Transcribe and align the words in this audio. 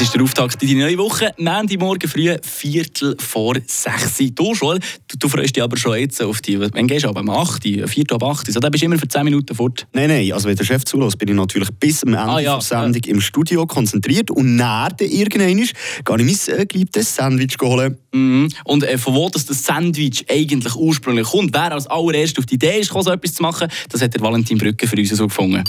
Es 0.00 0.06
ist 0.06 0.14
der 0.14 0.22
Auftakt 0.22 0.62
in 0.62 0.68
die 0.68 0.74
neue 0.76 0.96
Woche. 0.96 1.34
Montagmorgen 1.36 2.08
früh, 2.08 2.34
Viertel 2.40 3.14
vor 3.18 3.56
sechs. 3.66 4.16
Du, 4.34 4.54
Joel, 4.54 4.78
du, 5.06 5.18
du 5.18 5.28
freust 5.28 5.54
dich 5.54 5.62
aber 5.62 5.76
schon 5.76 5.98
jetzt 5.98 6.22
auf 6.22 6.40
die... 6.40 6.58
Wann 6.58 6.86
gehst 6.86 7.04
du 7.04 7.10
ab? 7.10 7.18
Um 7.18 7.28
8 7.28 7.62
Viertel 7.62 8.14
ab 8.14 8.22
8 8.22 8.50
So, 8.50 8.60
da 8.60 8.70
bist 8.70 8.80
du 8.80 8.86
immer 8.86 8.96
für 8.96 9.06
10 9.06 9.24
Minuten 9.24 9.54
fort. 9.54 9.86
Nein, 9.92 10.08
nein, 10.08 10.32
also 10.32 10.48
wenn 10.48 10.56
der 10.56 10.64
Chef 10.64 10.86
zulässt, 10.86 11.18
bin 11.18 11.28
ich 11.28 11.34
natürlich 11.34 11.68
bis 11.78 12.02
am 12.02 12.14
Ende 12.14 12.20
ah, 12.20 12.40
ja, 12.40 12.54
der 12.54 12.62
Sendung 12.62 13.02
im 13.04 13.20
Studio 13.20 13.66
konzentriert 13.66 14.30
und 14.30 14.56
nach 14.56 14.90
der 14.92 15.06
irgendwann 15.06 15.58
ist, 15.58 15.74
gehe 16.02 16.16
ich 16.16 16.48
mein 16.48 16.58
äh, 16.58 16.64
geliebtes 16.64 17.14
Sandwich 17.14 17.58
holen. 17.60 17.98
Mhm. 18.14 18.48
Und 18.64 18.84
äh, 18.84 18.96
von 18.96 19.14
wo 19.14 19.28
das, 19.28 19.44
das 19.44 19.62
Sandwich 19.62 20.24
eigentlich 20.30 20.74
ursprünglich 20.76 21.28
kommt, 21.28 21.52
wer 21.52 21.72
als 21.72 21.86
allererst 21.86 22.38
auf 22.38 22.46
die 22.46 22.54
Idee 22.54 22.80
ist, 22.80 22.90
so 22.90 23.10
etwas 23.10 23.34
zu 23.34 23.42
machen, 23.42 23.68
das 23.90 24.00
hat 24.00 24.14
der 24.14 24.22
Valentin 24.22 24.56
Brücke 24.56 24.88
für 24.88 24.96
uns 24.96 25.10
so 25.10 25.26
gefunden. 25.26 25.62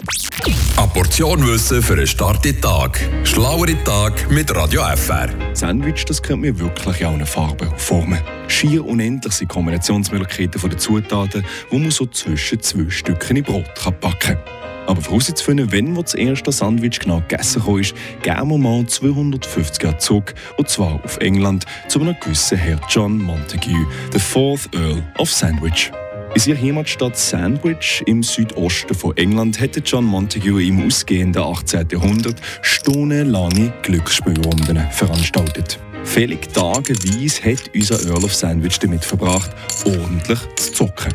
Eine 0.77 0.87
Portion 0.87 1.45
Wissen 1.45 1.83
für 1.83 1.93
einen 1.93 2.07
starken 2.07 2.59
Tag. 2.61 2.99
Schlauere 3.23 3.75
Tag 3.83 4.20
mit 4.29 4.55
Radio 4.55 4.83
FR. 4.95 5.29
Sandwich, 5.53 6.05
das 6.05 6.21
kennt 6.21 6.41
man 6.41 6.59
wirklich 6.59 7.05
auch 7.05 7.13
eine 7.13 7.25
Farbe 7.25 7.69
und 7.69 7.79
Formen. 7.79 8.19
Schier 8.47 8.85
unendlich 8.85 9.33
sind 9.33 9.47
Kombinationsmöglichkeiten 9.47 10.69
der 10.69 10.77
Zutaten, 10.77 11.45
die 11.71 11.77
man 11.77 11.91
so 11.91 12.05
zwischen 12.05 12.61
zwei 12.61 12.89
Stücken 12.89 13.37
in 13.37 13.43
Brot 13.43 13.73
packen 13.75 14.19
kann. 14.19 14.37
Aber 14.87 15.01
vorauszufinden, 15.01 15.71
wenn 15.71 15.95
das 15.95 16.13
erste 16.13 16.51
Sandwich 16.51 16.99
genau 16.99 17.21
gegessen 17.21 17.63
ist, 17.79 17.93
gehen 18.21 18.49
wir 18.49 18.57
mal 18.57 18.85
250 18.85 19.83
Jahre 19.83 19.97
zurück, 19.97 20.33
und 20.57 20.69
zwar 20.69 21.03
auf 21.03 21.17
England, 21.17 21.65
zu 21.87 22.01
einem 22.01 22.15
gewissen 22.19 22.57
Herr 22.57 22.79
John 22.89 23.17
Montague, 23.17 23.87
der 24.11 24.19
Fourth 24.19 24.69
Earl 24.73 25.03
of 25.17 25.31
Sandwich. 25.31 25.91
In 26.33 26.39
seiner 26.39 26.61
Heimatstadt 26.61 27.17
Sandwich 27.17 28.01
im 28.05 28.23
Südosten 28.23 28.93
von 28.95 29.15
England 29.17 29.59
hätte 29.59 29.81
John 29.81 30.05
Montague 30.05 30.65
im 30.65 30.87
ausgehenden 30.87 31.41
18. 31.41 31.89
Jahrhundert 31.91 32.35
stundenlange 32.61 33.73
Glücksspielrunden 33.81 34.79
veranstaltet. 34.91 35.77
Völlig 36.05 36.53
tageweise 36.53 37.43
hat 37.43 37.69
unser 37.75 38.01
Earl 38.07 38.23
of 38.23 38.33
Sandwich 38.33 38.79
damit 38.79 39.03
verbracht, 39.03 39.51
ordentlich 39.85 40.39
zu 40.55 40.73
zocken. 40.73 41.13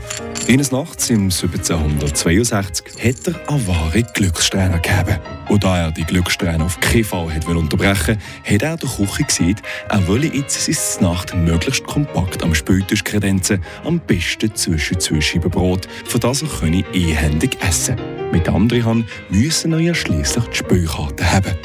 Eines 0.48 0.70
Nachts 0.70 1.10
im 1.10 1.24
1762 1.24 2.86
hat 3.02 3.26
er 3.26 3.52
eine 3.52 3.66
wahre 3.66 4.04
Glückssträhne 4.14 4.80
gegeben. 4.80 5.18
Und 5.48 5.64
da 5.64 5.76
er 5.78 5.90
die 5.90 6.04
Glückssträhne 6.04 6.62
auf 6.62 6.78
keinen 6.78 7.02
Fall 7.02 7.56
unterbrechen 7.56 8.16
hat 8.44 8.62
er 8.62 8.76
der 8.76 8.88
Küche 8.88 9.24
gesehen, 9.24 9.60
er 9.88 10.06
wolle 10.06 10.28
jetzt 10.28 10.72
seine 10.72 11.10
Nacht 11.10 11.34
möglichst 11.34 11.84
kompakt 11.84 12.44
am 12.44 12.54
Spieltisch 12.54 13.02
kredenzen, 13.02 13.60
am 13.82 13.98
besten 13.98 14.54
zwischen 14.54 15.00
zwei 15.00 15.20
Scheiben 15.20 15.50
Brot, 15.50 15.88
für 16.04 16.20
das 16.20 16.42
er 16.42 16.48
könne 16.48 16.84
ehändig 16.92 17.58
essen 17.60 17.96
Mit 18.30 18.48
anderen 18.48 18.84
Hand 18.84 19.06
müssen 19.30 19.72
er 19.72 19.80
ja 19.80 19.94
schliesslich 19.94 20.44
die 20.44 20.58
Spielkarte 20.58 21.24
haben. 21.28 21.56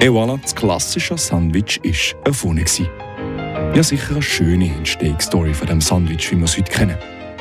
Et 0.00 0.10
voilà, 0.10 0.38
das 0.42 0.54
klassische 0.54 1.16
Sandwich 1.16 1.80
ist 1.82 2.14
erfunden. 2.26 2.66
Ja, 3.74 3.82
sicher 3.82 4.10
eine 4.10 4.22
schöne 4.22 4.66
Entstehungsstory 4.66 5.54
von 5.54 5.66
dem 5.66 5.80
Sandwich, 5.80 6.30
wie 6.30 6.36
wir 6.36 6.44
es 6.44 6.58
heute 6.58 6.70
kennen. 6.70 6.96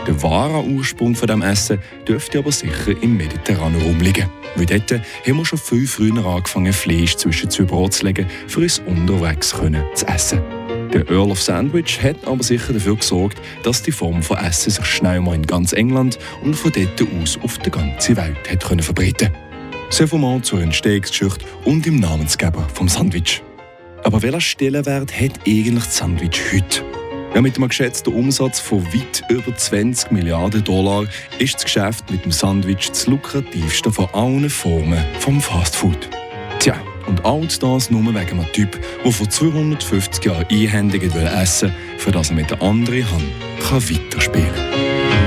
Der 0.08 0.22
wahre 0.22 0.64
Ursprung 0.64 1.16
von 1.16 1.28
dem 1.28 1.42
Essen 1.42 1.80
dürfte 2.08 2.40
aber 2.40 2.52
sicher 2.52 3.02
im 3.02 3.18
mediterranen 3.18 3.82
Raum 3.82 4.00
liegen. 4.00 4.30
Weil 4.56 4.66
dort 4.68 4.92
haben 4.92 5.38
wir 5.38 5.46
schon 5.46 5.60
viel 5.60 5.88
früher 5.88 6.26
angefangen, 6.26 6.74
Fleisch 6.74 7.16
zwischen 7.16 7.50
zwei 7.50 7.64
Brot 7.64 7.94
zu 7.94 8.06
legen, 8.06 8.28
für 8.48 8.62
uns 8.62 8.80
unterwegs 8.86 9.54
können 9.54 9.84
zu 9.96 10.08
essen. 10.08 10.42
Der 10.94 11.10
Earl 11.10 11.32
of 11.32 11.42
Sandwich 11.42 12.02
hat 12.02 12.26
aber 12.26 12.44
sicher 12.44 12.72
dafür 12.72 12.96
gesorgt, 12.96 13.42
dass 13.64 13.82
die 13.82 13.92
Form 13.92 14.22
von 14.22 14.38
Essen 14.38 14.72
sich 14.72 14.86
schnell 14.86 15.20
mal 15.22 15.36
in 15.36 15.46
ganz 15.46 15.74
England 15.74 16.20
und 16.44 16.54
von 16.54 16.72
dort 16.72 17.10
aus 17.22 17.38
auf 17.44 17.58
die 17.58 17.72
ganze 17.72 18.16
Welt 18.16 18.50
hat 18.50 18.64
können 18.64 18.84
verbreiten 18.84 19.32
so 19.90 20.06
viel 20.08 20.20
mal 20.20 20.42
zur 20.42 20.62
Entstehungsgeschichte 20.62 21.46
und 21.64 21.86
im 21.88 22.00
Namensgeber 22.00 22.68
vom 22.74 22.90
Sandwich. 22.90 23.42
Aber 24.04 24.22
welcher 24.22 24.42
Stellenwert 24.42 25.18
hat 25.20 25.40
eigentlich 25.48 25.86
das 25.86 25.98
Sandwich 25.98 26.42
heute? 26.52 26.84
Ja, 27.36 27.42
mit 27.42 27.58
einem 27.58 27.68
geschätzten 27.68 28.14
Umsatz 28.14 28.62
von 28.62 28.82
weit 28.94 29.22
über 29.28 29.54
20 29.54 30.10
Milliarden 30.10 30.64
Dollar 30.64 31.04
ist 31.38 31.56
das 31.56 31.66
Geschäft 31.66 32.10
mit 32.10 32.24
dem 32.24 32.32
Sandwich 32.32 32.88
das 32.88 33.08
lukrativste 33.08 33.92
von 33.92 34.08
allen 34.14 34.50
Formen 34.50 35.04
vom 35.20 35.42
Fastfood. 35.42 36.10
Tja, 36.60 36.82
und 37.08 37.26
all 37.26 37.46
das 37.46 37.92
nur 37.92 38.06
wegen 38.06 38.40
einem 38.40 38.52
Typ, 38.54 38.80
der 39.04 39.12
vor 39.12 39.30
250 39.30 40.24
Jahren 40.24 40.46
einhändig 40.50 41.04
essen 41.14 41.74
will, 41.74 42.00
für 42.00 42.12
das 42.12 42.30
er 42.30 42.38
mit 42.38 42.52
der 42.52 42.62
anderen 42.62 43.12
Hand 43.12 43.26
weiterspielen 43.70 44.56
kann. 44.56 44.95